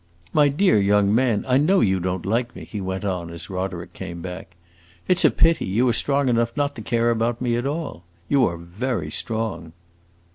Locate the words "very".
8.57-9.11